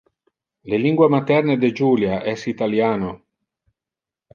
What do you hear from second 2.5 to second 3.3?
italiano.